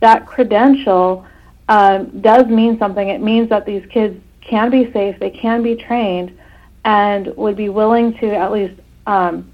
that 0.00 0.26
credential 0.26 1.26
um, 1.68 2.20
does 2.20 2.46
mean 2.46 2.78
something, 2.78 3.08
it 3.08 3.20
means 3.20 3.48
that 3.50 3.66
these 3.66 3.84
kids 3.86 4.20
can 4.40 4.70
be 4.70 4.90
safe, 4.92 5.18
they 5.18 5.30
can 5.30 5.62
be 5.62 5.76
trained, 5.76 6.36
and 6.84 7.28
would 7.36 7.56
be 7.56 7.68
willing 7.68 8.14
to 8.18 8.34
at 8.34 8.50
least 8.50 8.74
um, 9.06 9.50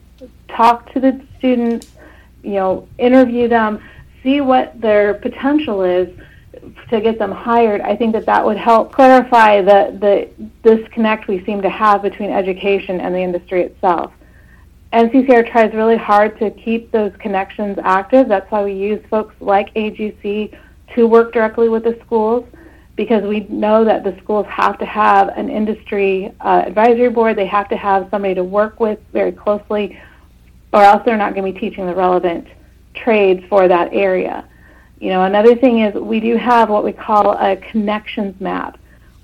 talk 0.49 0.91
to 0.93 1.01
the 1.01 1.21
students, 1.37 1.89
you 2.43 2.55
know, 2.55 2.89
interview 2.97 3.49
them, 3.49 3.83
see 4.23 4.41
what 4.41 4.81
their 4.81 5.15
potential 5.15 5.83
is 5.83 6.09
to 6.91 7.01
get 7.01 7.19
them 7.19 7.31
hired. 7.31 7.81
I 7.81 7.97
think 7.97 8.13
that 8.13 8.27
that 8.27 8.45
would 8.45 8.57
help 8.57 8.93
clarify 8.93 9.61
the, 9.61 9.97
the 10.01 10.49
disconnect 10.63 11.29
we 11.29 11.45
seem 11.45 11.61
to 11.63 11.71
have 11.71 12.03
between 12.03 12.31
education 12.31 13.01
and 13.01 13.15
the 13.15 13.21
industry 13.21 13.63
itself. 13.63 14.13
NCCER 14.93 15.51
tries 15.51 15.75
really 15.75 15.97
hard 15.97 16.39
to 16.39 16.51
keep 16.51 16.91
those 16.93 17.13
connections 17.19 17.79
active. 17.83 18.27
That's 18.27 18.51
why 18.51 18.65
we 18.65 18.73
use 18.73 19.05
folks 19.11 19.35
like 19.41 19.73
AGC 19.75 20.57
to 20.95 21.07
work 21.07 21.33
directly 21.33 21.69
with 21.69 21.85
the 21.85 21.99
schools 22.07 22.47
because 22.97 23.23
we 23.23 23.41
know 23.49 23.85
that 23.85 24.03
the 24.03 24.17
schools 24.23 24.47
have 24.49 24.79
to 24.79 24.87
have 24.87 25.29
an 25.29 25.51
industry 25.51 26.35
uh, 26.41 26.65
advisory 26.67 27.11
board. 27.11 27.37
They 27.37 27.47
have 27.47 27.69
to 27.69 27.77
have 27.77 28.09
somebody 28.11 28.35
to 28.35 28.43
work 28.43 28.81
with 28.81 28.99
very 29.13 29.31
closely, 29.31 30.01
or 30.73 30.83
else 30.83 31.03
they're 31.05 31.19
not 31.19 31.35
going 31.35 31.47
to 31.47 31.53
be 31.53 31.69
teaching 31.69 31.87
the 31.87 31.95
relevant 31.95 32.49
trades 32.95 33.45
for 33.49 33.69
that 33.69 33.93
area. 33.93 34.49
You 35.01 35.11
know, 35.11 35.23
another 35.23 35.55
thing 35.55 35.81
is 35.81 35.95
we 35.95 36.19
do 36.19 36.37
have 36.37 36.71
what 36.71 36.83
we 36.83 36.93
call 36.93 37.33
a 37.33 37.57
connections 37.57 38.41
map, 38.41 38.79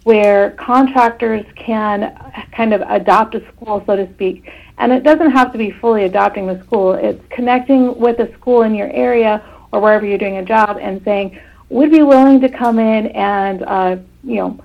where 0.04 0.52
contractors 0.52 1.44
can 1.56 2.16
kind 2.52 2.72
of 2.72 2.82
adopt 2.82 3.34
a 3.34 3.46
school, 3.52 3.82
so 3.86 3.96
to 3.96 4.10
speak, 4.14 4.48
and 4.78 4.92
it 4.92 5.02
doesn't 5.02 5.30
have 5.30 5.50
to 5.52 5.58
be 5.58 5.70
fully 5.70 6.04
adopting 6.04 6.46
the 6.46 6.62
school. 6.64 6.92
It's 6.94 7.22
connecting 7.30 7.98
with 7.98 8.18
a 8.20 8.32
school 8.34 8.62
in 8.62 8.74
your 8.74 8.90
area 8.90 9.42
or 9.72 9.80
wherever 9.80 10.06
you're 10.06 10.18
doing 10.18 10.36
a 10.36 10.44
job 10.44 10.78
and 10.80 11.02
saying, 11.04 11.38
would 11.68 11.90
be 11.90 12.02
willing 12.02 12.40
to 12.40 12.48
come 12.48 12.78
in 12.78 13.08
and, 13.08 13.62
uh, 13.64 13.96
you 14.22 14.36
know, 14.36 14.64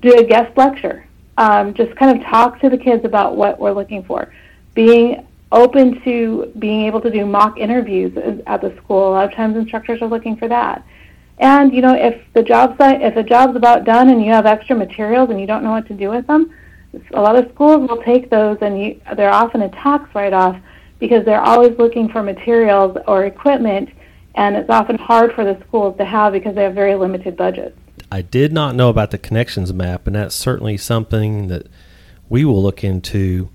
do 0.00 0.14
a 0.14 0.24
guest 0.24 0.56
lecture. 0.56 1.06
Um, 1.36 1.74
just 1.74 1.96
kind 1.96 2.16
of 2.16 2.24
talk 2.26 2.60
to 2.60 2.68
the 2.68 2.76
kids 2.76 3.04
about 3.04 3.36
what 3.36 3.58
we're 3.58 3.72
looking 3.72 4.04
for. 4.04 4.32
Being 4.74 5.26
open 5.52 6.00
to 6.04 6.52
being 6.58 6.86
able 6.86 7.00
to 7.00 7.10
do 7.10 7.26
mock 7.26 7.58
interviews 7.58 8.16
at 8.46 8.60
the 8.60 8.76
school. 8.76 9.08
A 9.08 9.10
lot 9.10 9.24
of 9.24 9.34
times 9.34 9.56
instructors 9.56 10.00
are 10.02 10.08
looking 10.08 10.36
for 10.36 10.48
that. 10.48 10.84
And 11.40 11.74
you 11.74 11.80
know, 11.80 11.94
if 11.94 12.22
the 12.34 12.42
job 12.42 12.76
site, 12.76 13.02
if 13.02 13.16
a 13.16 13.22
job's 13.22 13.56
about 13.56 13.84
done 13.84 14.10
and 14.10 14.24
you 14.24 14.30
have 14.30 14.46
extra 14.46 14.76
materials 14.76 15.30
and 15.30 15.40
you 15.40 15.46
don't 15.46 15.64
know 15.64 15.72
what 15.72 15.86
to 15.88 15.94
do 15.94 16.10
with 16.10 16.26
them, 16.26 16.54
a 17.12 17.20
lot 17.20 17.36
of 17.36 17.50
schools 17.52 17.88
will 17.88 18.02
take 18.02 18.30
those 18.30 18.58
and 18.60 18.80
you, 18.80 19.00
they're 19.16 19.32
often 19.32 19.62
a 19.62 19.70
tax 19.70 20.14
write-off 20.14 20.60
because 20.98 21.24
they're 21.24 21.40
always 21.40 21.76
looking 21.78 22.08
for 22.10 22.22
materials 22.22 22.96
or 23.06 23.24
equipment 23.24 23.88
and 24.34 24.54
it's 24.54 24.68
often 24.68 24.98
hard 24.98 25.32
for 25.32 25.44
the 25.44 25.58
schools 25.66 25.96
to 25.96 26.04
have 26.04 26.32
because 26.34 26.54
they 26.54 26.62
have 26.62 26.74
very 26.74 26.94
limited 26.94 27.36
budgets. 27.36 27.76
I 28.12 28.22
did 28.22 28.52
not 28.52 28.74
know 28.74 28.88
about 28.88 29.10
the 29.10 29.18
connections 29.18 29.72
map, 29.72 30.06
and 30.06 30.16
that's 30.16 30.34
certainly 30.34 30.76
something 30.76 31.48
that 31.48 31.66
we 32.28 32.44
will 32.44 32.62
look 32.62 32.84
into. 32.84 33.50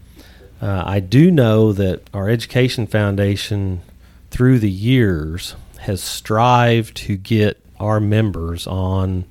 Uh, 0.61 0.83
I 0.85 0.99
do 0.99 1.31
know 1.31 1.71
that 1.73 2.09
our 2.13 2.29
Education 2.29 2.87
Foundation, 2.87 3.81
through 4.31 4.59
the 4.59 4.69
years, 4.69 5.55
has 5.79 6.03
strived 6.03 6.95
to 6.97 7.15
get 7.15 7.64
our 7.79 7.99
members 7.99 8.67
on 8.67 9.25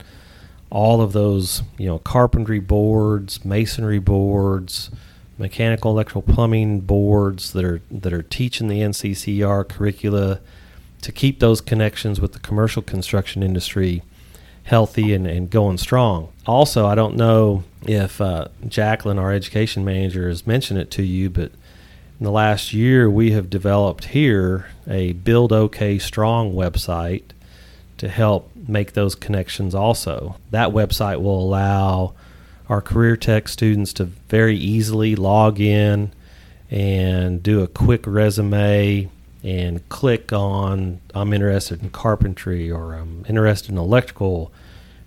all 0.71 1.01
of 1.01 1.13
those, 1.13 1.63
you 1.79 1.87
know, 1.87 1.99
carpentry 1.99 2.59
boards, 2.59 3.45
masonry 3.45 3.99
boards, 3.99 4.91
mechanical, 5.39 5.91
electrical, 5.91 6.23
plumbing 6.23 6.81
boards 6.81 7.53
that 7.53 7.65
are 7.65 7.81
that 7.91 8.13
are 8.13 8.23
teaching 8.23 8.69
the 8.69 8.81
NCCER 8.81 9.69
curricula 9.69 10.41
to 11.03 11.13
keep 11.13 11.39
those 11.39 11.61
connections 11.61 12.21
with 12.21 12.33
the 12.33 12.39
commercial 12.39 12.83
construction 12.83 13.43
industry 13.43 14.03
healthy 14.65 15.13
and, 15.13 15.27
and 15.27 15.51
going 15.51 15.77
strong. 15.77 16.33
Also, 16.47 16.87
I 16.87 16.95
don't 16.95 17.17
know 17.17 17.65
if 17.83 18.21
uh, 18.21 18.49
Jacqueline, 18.67 19.19
our 19.19 19.31
education 19.31 19.85
manager, 19.85 20.29
has 20.29 20.47
mentioned 20.47 20.81
it 20.81 20.91
to 20.93 21.03
you, 21.03 21.29
but 21.29 21.53
in 22.19 22.25
the 22.25 22.31
last 22.31 22.73
year, 22.73 23.11
we 23.11 23.33
have 23.33 23.51
developed 23.51 24.07
here 24.07 24.67
a 24.89 25.13
Build 25.13 25.53
OK 25.53 25.99
Strong 25.99 26.55
website 26.55 27.25
to 28.05 28.11
help 28.11 28.51
make 28.55 28.93
those 28.93 29.15
connections 29.15 29.75
also. 29.75 30.37
That 30.51 30.69
website 30.71 31.23
will 31.23 31.43
allow 31.43 32.13
our 32.69 32.83
career 32.83 33.17
tech 33.17 33.49
students 33.49 33.95
to 33.95 34.05
very 34.05 34.57
easily 34.57 35.17
log 35.17 35.59
in 35.59 36.13
and 36.71 37.43
do 37.43 37.63
a 37.63 37.67
quick 37.67 38.07
resume 38.07 39.11
and 39.43 39.89
click 39.89 40.35
on 40.35 41.01
I'm 41.15 41.33
interested 41.33 41.83
in 41.83 41.91
carpentry 41.91 42.71
or 42.71 42.93
I'm 42.93 43.25
interested 43.27 43.71
in 43.71 43.79
electrical 43.79 44.53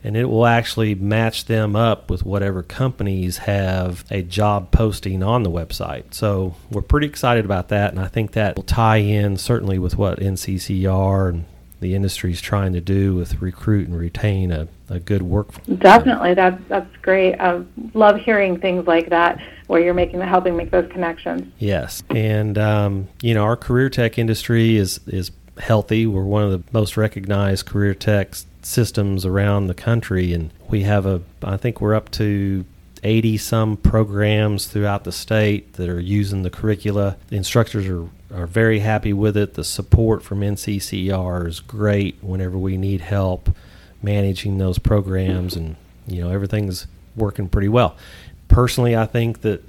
and 0.04 0.18
it 0.18 0.26
will 0.26 0.48
actually 0.48 0.96
match 0.96 1.46
them 1.46 1.76
up 1.76 2.10
with 2.10 2.26
whatever 2.26 2.64
companies 2.64 3.40
have 3.40 4.06
a 4.10 4.24
job 4.24 4.72
posting 4.72 5.22
on 5.22 5.44
the 5.44 5.52
website. 5.52 6.16
So 6.16 6.56
we're 6.72 6.82
pretty 6.82 7.08
excited 7.08 7.46
about 7.46 7.68
that 7.68 7.92
and 7.92 8.00
I 8.00 8.08
think 8.08 8.32
that 8.32 8.56
will 8.56 8.64
tie 8.64 8.98
in 8.98 9.38
certainly 9.38 9.78
with 9.78 9.98
what 9.98 10.20
NCCR 10.20 11.30
and 11.30 11.46
the 11.80 11.94
industry 11.94 12.32
is 12.32 12.42
trying 12.42 12.74
to 12.74 12.82
do 12.82 13.16
with 13.16 13.42
recruit 13.42 13.88
and 13.88 13.98
retain 13.98 14.52
a, 14.52 14.68
a 14.90 15.00
good 15.00 15.22
workforce. 15.22 15.66
Definitely, 15.80 16.34
that's 16.34 16.62
that's 16.68 16.96
great. 17.02 17.36
I 17.36 17.64
love 17.94 18.18
hearing 18.18 18.60
things 18.60 18.88
like 18.88 19.10
that 19.10 19.40
where 19.68 19.82
you're 19.82 19.94
making 19.94 20.20
the 20.20 20.26
helping 20.26 20.56
make 20.56 20.72
those 20.72 20.90
connections. 20.92 21.52
Yes, 21.60 22.04
and 22.10 22.58
um, 22.58 23.08
you 23.22 23.34
know 23.34 23.44
our 23.44 23.58
career 23.58 23.90
tech 23.90 24.18
industry 24.18 24.78
is 24.78 25.00
is 25.08 25.32
healthy. 25.60 26.06
We're 26.06 26.24
one 26.24 26.44
of 26.44 26.52
the 26.52 26.64
most 26.72 26.98
recognized 26.98 27.66
career 27.66 27.94
tech 27.94 28.36
systems 28.62 29.26
around 29.26 29.68
the 29.68 29.74
country, 29.74 30.34
and 30.34 30.52
we 30.70 30.84
have 30.84 31.06
a 31.06 31.22
I 31.44 31.58
think 31.58 31.82
we're 31.82 31.96
up 31.96 32.12
to 32.12 32.66
80 33.04 33.38
some 33.38 33.78
programs 33.78 34.68
throughout 34.68 35.04
the 35.04 35.12
state 35.12 35.74
that 35.74 35.90
are 35.90 36.00
using 36.00 36.44
the 36.44 36.50
curricula. 36.50 37.18
The 37.28 37.38
instructors 37.38 37.88
are 37.88 38.10
are 38.34 38.48
very 38.48 38.80
happy 38.80 39.14
with 39.14 39.38
it. 39.38 39.54
The 39.54 39.64
support 39.64 40.22
from 40.22 40.42
NCCR 40.42 41.48
is 41.48 41.60
great 41.60 42.18
whenever 42.22 42.58
we 42.58 42.78
need 42.78 43.02
help 43.02 43.50
managing 44.02 44.58
those 44.58 44.80
programs, 44.80 45.56
and 45.56 45.76
you 46.08 46.22
know 46.22 46.30
everything's 46.30 46.88
working 47.16 47.50
pretty 47.50 47.70
well. 47.70 47.96
Personally, 48.48 48.96
I 48.96 49.06
think 49.06 49.42
that 49.42 49.64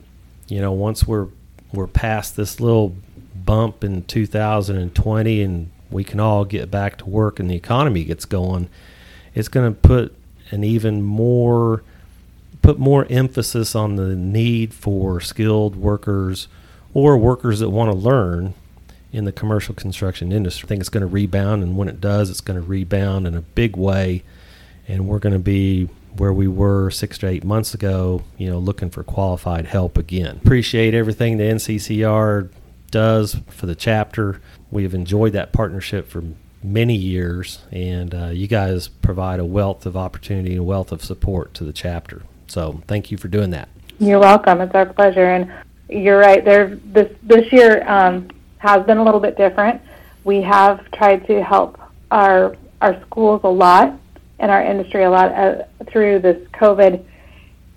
you 0.48 0.60
know 0.60 0.72
once 0.72 1.06
we're 1.06 1.28
we're 1.72 1.86
past 1.86 2.36
this 2.36 2.60
little 2.60 2.96
bump 3.34 3.84
in 3.84 4.02
2020 4.04 5.42
and 5.42 5.70
we 5.90 6.04
can 6.04 6.20
all 6.20 6.44
get 6.44 6.70
back 6.70 6.98
to 6.98 7.06
work 7.06 7.38
and 7.38 7.50
the 7.50 7.54
economy 7.54 8.04
gets 8.04 8.24
going, 8.24 8.68
it's 9.34 9.48
going 9.48 9.72
to 9.72 9.80
put 9.80 10.14
an 10.50 10.64
even 10.64 11.02
more 11.02 11.82
put 12.62 12.78
more 12.78 13.06
emphasis 13.10 13.74
on 13.74 13.96
the 13.96 14.14
need 14.14 14.74
for 14.74 15.20
skilled 15.20 15.76
workers 15.76 16.48
or 16.94 17.16
workers 17.16 17.60
that 17.60 17.70
want 17.70 17.90
to 17.90 17.96
learn 17.96 18.54
in 19.12 19.24
the 19.24 19.32
commercial 19.32 19.74
construction 19.74 20.32
industry. 20.32 20.66
I 20.66 20.68
think 20.68 20.80
it's 20.80 20.90
going 20.90 21.02
to 21.02 21.06
rebound, 21.06 21.62
and 21.62 21.76
when 21.76 21.88
it 21.88 22.00
does, 22.00 22.30
it's 22.30 22.40
going 22.40 22.60
to 22.60 22.66
rebound 22.66 23.26
in 23.26 23.34
a 23.34 23.40
big 23.40 23.76
way 23.76 24.22
and 24.88 25.06
we're 25.06 25.18
going 25.18 25.34
to 25.34 25.38
be 25.38 25.84
where 26.16 26.32
we 26.32 26.48
were 26.48 26.90
six 26.90 27.18
to 27.18 27.28
eight 27.28 27.44
months 27.44 27.74
ago, 27.74 28.24
you 28.38 28.50
know, 28.50 28.58
looking 28.58 28.90
for 28.90 29.04
qualified 29.04 29.66
help 29.66 29.98
again. 29.98 30.40
Appreciate 30.42 30.94
everything 30.94 31.36
the 31.36 31.44
NCCR 31.44 32.48
does 32.90 33.36
for 33.48 33.66
the 33.66 33.74
chapter. 33.74 34.40
We 34.70 34.82
have 34.82 34.94
enjoyed 34.94 35.34
that 35.34 35.52
partnership 35.52 36.08
for 36.08 36.24
many 36.62 36.96
years, 36.96 37.60
and 37.70 38.14
uh, 38.14 38.26
you 38.28 38.48
guys 38.48 38.88
provide 38.88 39.38
a 39.38 39.44
wealth 39.44 39.86
of 39.86 39.96
opportunity 39.96 40.52
and 40.52 40.60
a 40.60 40.64
wealth 40.64 40.90
of 40.90 41.04
support 41.04 41.54
to 41.54 41.64
the 41.64 41.72
chapter. 41.72 42.22
So 42.48 42.82
thank 42.86 43.10
you 43.10 43.16
for 43.16 43.28
doing 43.28 43.50
that. 43.50 43.68
You're 43.98 44.18
welcome. 44.18 44.60
It's 44.60 44.74
our 44.74 44.86
pleasure. 44.86 45.24
And 45.24 45.52
you're 45.88 46.18
right. 46.18 46.44
There, 46.44 46.76
this 46.84 47.12
this 47.22 47.52
year 47.52 47.88
um, 47.88 48.28
has 48.58 48.84
been 48.86 48.98
a 48.98 49.04
little 49.04 49.20
bit 49.20 49.36
different. 49.36 49.80
We 50.24 50.42
have 50.42 50.90
tried 50.92 51.26
to 51.26 51.42
help 51.42 51.80
our 52.10 52.56
our 52.80 53.00
schools 53.02 53.40
a 53.44 53.48
lot 53.48 53.98
and 54.38 54.50
our 54.50 54.62
industry 54.62 55.04
a 55.04 55.10
lot 55.10 55.32
uh, 55.32 55.64
through 55.90 56.20
this 56.20 56.46
COVID 56.48 57.04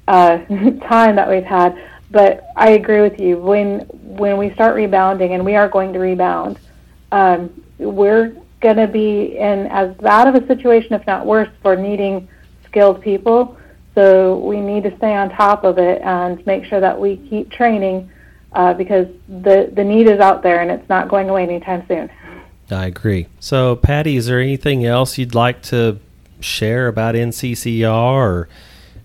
uh, 0.08 0.38
time 0.88 1.16
that 1.16 1.30
we've 1.30 1.44
had. 1.44 1.82
But 2.12 2.50
I 2.56 2.72
agree 2.72 3.02
with 3.02 3.20
you. 3.20 3.38
When 3.38 3.80
when 3.80 4.38
we 4.38 4.54
start 4.54 4.76
rebounding, 4.76 5.34
and 5.34 5.46
we 5.46 5.56
are 5.56 5.70
going 5.70 5.94
to 5.94 6.00
rebound, 6.00 6.60
um, 7.12 7.64
we're 7.78 8.36
going 8.60 8.78
to 8.78 8.88
be 8.88 9.38
in 9.38 9.68
as 9.68 9.96
bad 9.98 10.28
of 10.28 10.36
a 10.36 10.46
situation, 10.48 10.94
if 10.94 11.06
not 11.08 11.26
worse, 11.26 11.50
for 11.62 11.76
needing 11.76 12.28
skilled 12.66 13.02
people. 13.02 13.58
So 14.02 14.38
we 14.38 14.60
need 14.60 14.82
to 14.86 14.98
stay 14.98 15.14
on 15.14 15.30
top 15.30 15.64
of 15.64 15.78
it 15.78 16.02
and 16.02 16.44
make 16.48 16.66
sure 16.66 16.80
that 16.80 17.00
we 17.00 17.18
keep 17.18 17.52
training 17.52 18.10
uh, 18.54 18.74
because 18.74 19.06
the 19.30 19.72
the 19.76 19.84
need 19.84 20.08
is 20.08 20.20
out 20.20 20.42
there 20.42 20.60
and 20.60 20.72
it's 20.72 20.90
not 20.90 21.08
going 21.08 21.30
away 21.30 21.44
anytime 21.44 21.86
soon. 21.88 22.10
I 22.72 22.88
agree. 22.88 23.28
So, 23.40 23.76
Patty, 23.76 24.16
is 24.16 24.26
there 24.26 24.40
anything 24.40 24.86
else 24.86 25.20
you'd 25.20 25.36
like 25.36 25.62
to 25.64 26.00
share 26.40 26.88
about 26.88 27.14
NCCR 27.14 27.94
or 27.94 28.50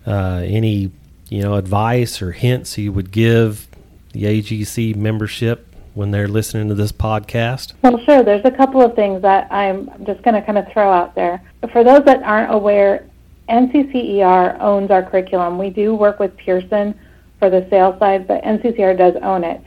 uh, 0.07 0.41
any 0.43 0.91
you 1.29 1.43
know 1.43 1.53
advice 1.53 2.19
or 2.19 2.31
hints 2.31 2.79
you 2.79 2.91
would 2.91 3.11
give 3.11 3.67
the 4.13 4.23
AGC 4.23 4.95
membership 4.95 5.75
when 5.93 6.09
they're 6.09 6.27
listening 6.27 6.69
to 6.69 6.73
this 6.73 6.91
podcast? 6.91 7.73
Well, 7.83 7.99
sure. 8.03 8.23
There's 8.23 8.45
a 8.45 8.51
couple 8.51 8.81
of 8.81 8.95
things 8.95 9.21
that 9.21 9.51
I'm 9.51 9.91
just 10.07 10.23
going 10.23 10.33
to 10.33 10.41
kind 10.41 10.57
of 10.57 10.67
throw 10.73 10.91
out 10.91 11.13
there. 11.13 11.39
For 11.71 11.83
those 11.83 12.03
that 12.05 12.23
aren't 12.23 12.51
aware, 12.51 13.06
NCCER 13.49 14.59
owns 14.59 14.91
our 14.91 15.03
curriculum. 15.03 15.57
We 15.57 15.69
do 15.69 15.95
work 15.95 16.19
with 16.19 16.35
Pearson 16.37 16.97
for 17.39 17.49
the 17.49 17.67
sales 17.69 17.97
side, 17.99 18.27
but 18.27 18.43
NCCER 18.43 18.97
does 18.97 19.15
own 19.21 19.43
it. 19.43 19.61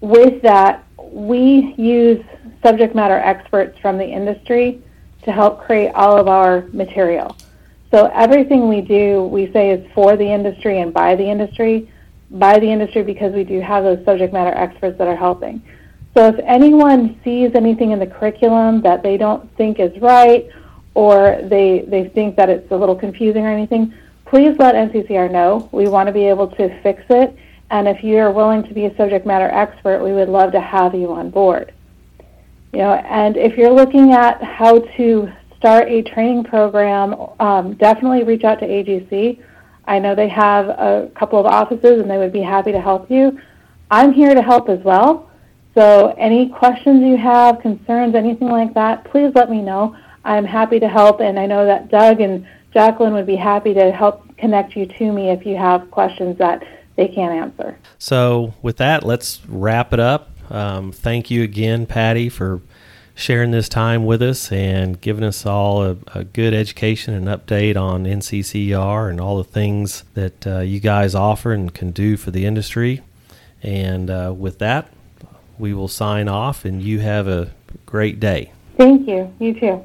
With 0.00 0.42
that, 0.42 0.84
we 1.10 1.74
use 1.76 2.24
subject 2.62 2.94
matter 2.94 3.16
experts 3.16 3.78
from 3.80 3.98
the 3.98 4.04
industry 4.04 4.82
to 5.22 5.32
help 5.32 5.64
create 5.64 5.90
all 5.94 6.18
of 6.18 6.28
our 6.28 6.62
material. 6.72 7.36
So 7.90 8.06
everything 8.14 8.68
we 8.68 8.80
do, 8.80 9.24
we 9.24 9.52
say 9.52 9.70
is 9.70 9.90
for 9.94 10.16
the 10.16 10.26
industry 10.26 10.80
and 10.80 10.94
by 10.94 11.16
the 11.16 11.28
industry. 11.28 11.90
By 12.30 12.60
the 12.60 12.70
industry 12.70 13.02
because 13.02 13.34
we 13.34 13.42
do 13.42 13.60
have 13.60 13.82
those 13.82 14.04
subject 14.04 14.32
matter 14.32 14.56
experts 14.56 14.96
that 14.98 15.08
are 15.08 15.16
helping. 15.16 15.60
So 16.16 16.28
if 16.28 16.38
anyone 16.44 17.18
sees 17.24 17.52
anything 17.54 17.90
in 17.90 17.98
the 17.98 18.06
curriculum 18.06 18.82
that 18.82 19.02
they 19.02 19.16
don't 19.16 19.54
think 19.56 19.80
is 19.80 19.96
right 20.00 20.48
or 20.94 21.40
they, 21.42 21.84
they 21.88 22.08
think 22.08 22.36
that 22.36 22.48
it's 22.48 22.70
a 22.70 22.76
little 22.76 22.96
confusing 22.96 23.44
or 23.44 23.50
anything, 23.50 23.94
please 24.24 24.56
let 24.58 24.74
NCCR 24.74 25.30
know. 25.30 25.68
We 25.72 25.88
want 25.88 26.06
to 26.06 26.12
be 26.12 26.24
able 26.24 26.48
to 26.48 26.82
fix 26.82 27.02
it. 27.10 27.36
And 27.70 27.86
if 27.86 28.02
you're 28.02 28.32
willing 28.32 28.62
to 28.64 28.74
be 28.74 28.86
a 28.86 28.96
subject 28.96 29.26
matter 29.26 29.48
expert, 29.48 30.02
we 30.02 30.12
would 30.12 30.28
love 30.28 30.52
to 30.52 30.60
have 30.60 30.94
you 30.94 31.12
on 31.12 31.30
board. 31.30 31.72
You 32.72 32.80
know, 32.80 32.94
and 32.94 33.36
if 33.36 33.56
you're 33.56 33.72
looking 33.72 34.12
at 34.12 34.42
how 34.42 34.80
to 34.96 35.32
start 35.56 35.88
a 35.88 36.02
training 36.02 36.44
program, 36.44 37.14
um, 37.38 37.74
definitely 37.74 38.24
reach 38.24 38.44
out 38.44 38.60
to 38.60 38.66
AGC. 38.66 39.42
I 39.86 39.98
know 39.98 40.14
they 40.14 40.28
have 40.28 40.68
a 40.68 41.10
couple 41.14 41.38
of 41.38 41.46
offices 41.46 42.00
and 42.00 42.10
they 42.10 42.18
would 42.18 42.32
be 42.32 42.42
happy 42.42 42.72
to 42.72 42.80
help 42.80 43.10
you. 43.10 43.38
I'm 43.90 44.12
here 44.12 44.34
to 44.34 44.42
help 44.42 44.68
as 44.68 44.78
well. 44.84 45.30
So 45.74 46.14
any 46.18 46.48
questions 46.48 47.02
you 47.02 47.16
have, 47.16 47.60
concerns, 47.60 48.14
anything 48.14 48.48
like 48.48 48.74
that, 48.74 49.04
please 49.04 49.32
let 49.34 49.50
me 49.50 49.62
know. 49.62 49.96
I'm 50.24 50.44
happy 50.44 50.80
to 50.80 50.88
help, 50.88 51.20
and 51.20 51.38
I 51.38 51.46
know 51.46 51.64
that 51.66 51.90
Doug 51.90 52.20
and 52.20 52.46
Jacqueline 52.72 53.14
would 53.14 53.26
be 53.26 53.36
happy 53.36 53.74
to 53.74 53.90
help 53.90 54.36
connect 54.36 54.76
you 54.76 54.86
to 54.86 55.12
me 55.12 55.30
if 55.30 55.44
you 55.44 55.56
have 55.56 55.90
questions 55.90 56.38
that 56.38 56.62
they 56.96 57.08
can't 57.08 57.32
answer. 57.32 57.78
So, 57.98 58.54
with 58.62 58.76
that, 58.78 59.04
let's 59.04 59.40
wrap 59.48 59.92
it 59.92 60.00
up. 60.00 60.30
Um, 60.50 60.92
thank 60.92 61.30
you 61.30 61.42
again, 61.42 61.86
Patty, 61.86 62.28
for 62.28 62.60
sharing 63.14 63.50
this 63.50 63.68
time 63.68 64.04
with 64.04 64.22
us 64.22 64.50
and 64.50 65.00
giving 65.00 65.24
us 65.24 65.44
all 65.44 65.82
a, 65.84 65.96
a 66.14 66.24
good 66.24 66.54
education 66.54 67.14
and 67.14 67.26
update 67.26 67.76
on 67.76 68.04
NCCR 68.04 69.10
and 69.10 69.20
all 69.20 69.36
the 69.36 69.44
things 69.44 70.04
that 70.14 70.46
uh, 70.46 70.60
you 70.60 70.80
guys 70.80 71.14
offer 71.14 71.52
and 71.52 71.74
can 71.74 71.90
do 71.90 72.16
for 72.16 72.30
the 72.30 72.46
industry. 72.46 73.02
And 73.62 74.10
uh, 74.10 74.34
with 74.36 74.58
that, 74.58 74.90
we 75.58 75.74
will 75.74 75.88
sign 75.88 76.28
off, 76.28 76.64
and 76.64 76.80
you 76.82 77.00
have 77.00 77.28
a 77.28 77.50
great 77.84 78.18
day. 78.18 78.52
Thank 78.78 79.06
you. 79.06 79.32
You 79.38 79.58
too. 79.58 79.84